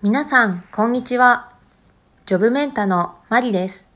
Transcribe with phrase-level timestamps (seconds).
[0.00, 1.52] 皆さん、こんにちは。
[2.24, 3.88] ジョブメンタのマリです。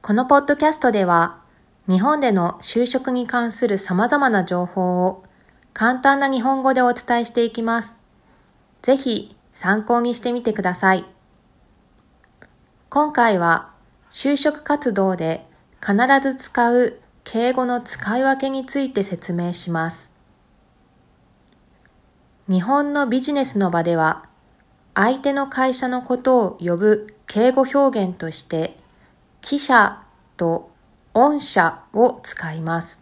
[0.00, 1.40] このポッドキャストでは、
[1.88, 5.24] 日本での就職に関する様々な情報を
[5.72, 7.96] 簡単な日本語でお伝えしていきます。
[8.82, 11.04] ぜひ参考にしてみてください。
[12.88, 13.72] 今回は
[14.10, 15.46] 就職活動で
[15.80, 20.08] 必ず使う敬語の使い分けについて説明します。
[22.48, 24.26] 日本のビジネスの場では
[24.94, 28.78] 相手の会社のことを呼ぶ敬語表現として、
[29.40, 30.04] 記者
[30.36, 30.70] と
[31.14, 33.00] 御社を使います。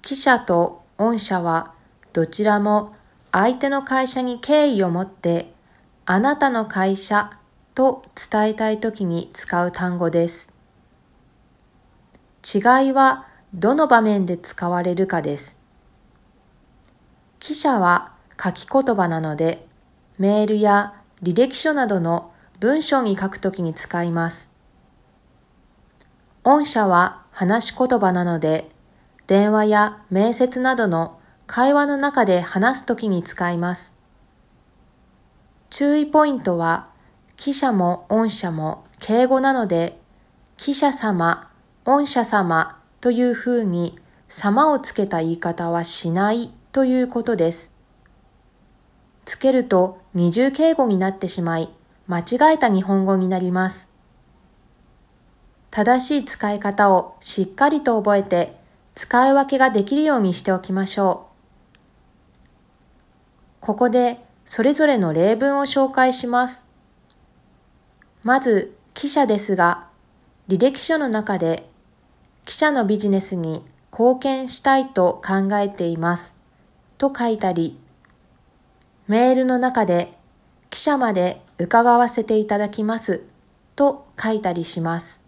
[0.00, 1.74] 記者と御社は
[2.14, 2.96] どちらも
[3.30, 5.52] 相手の会社に敬意を持って
[6.06, 7.30] あなたの会社
[7.74, 10.47] と伝えたいときに使う単語です。
[12.54, 15.56] 違いはどの場面で使われるかです。
[17.40, 19.66] 記者は書き言葉なので
[20.18, 24.50] メールや履歴書などの文章に書くときに使います。
[26.42, 28.70] 御社は話し言葉なので、
[29.26, 33.92] 電話や面接などの会話の中で話すときに使います。
[35.70, 36.88] 注意ポイントは、
[37.36, 40.00] 記者も御社も敬語なので、
[40.56, 41.47] 記者様、
[41.90, 47.70] 御社様というふうに様をつけた言い方はしないということです。
[49.24, 51.70] つけると二重敬語になってしまい、
[52.06, 53.88] 間違えた日本語になります。
[55.70, 58.60] 正しい使い方をしっかりと覚えて、
[58.94, 61.28] 使い分けができるようにしておきましょ
[63.62, 63.64] う。
[63.64, 66.66] ここでそれぞれの例文を紹介します。
[68.24, 69.88] まず、記者ですが、
[70.48, 71.70] 履歴書の中で、
[72.48, 76.34] 記者のビジネスに貢献したいと考えています。
[76.96, 77.78] と書いたり、
[79.06, 80.16] メールの中で
[80.70, 83.20] 記者まで伺わせていただきます。
[83.76, 85.20] と書いたりします。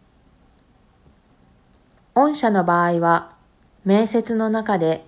[2.14, 3.36] 御社の場合は
[3.84, 5.04] 面接の中で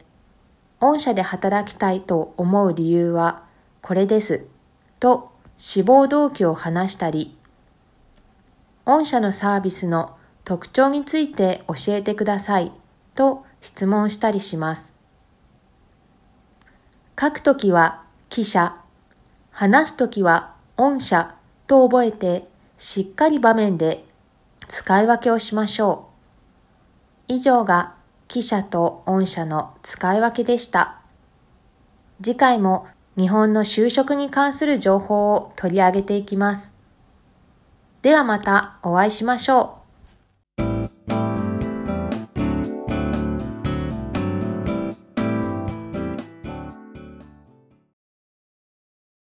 [0.81, 3.43] 御社で働きたいと思う理由は
[3.81, 4.45] これです。
[5.01, 7.39] と志望動機を話したり
[8.85, 12.73] 御社のサービスの特徴について教えてください
[13.15, 14.93] と質問したりします。
[17.19, 18.77] 書くときは記者、
[19.51, 21.35] 話すときは御社
[21.67, 22.49] と覚えて
[22.79, 24.05] しっかり場面で
[24.67, 26.09] 使い分けをしましょ
[27.29, 27.33] う。
[27.35, 27.95] 以上が
[28.27, 31.01] 記者と御社の使い分けでした。
[32.23, 32.87] 次回も
[33.17, 36.73] 日本の就職に関する情報を取り上げていきます。
[38.01, 39.82] ではまたお会いしましょう。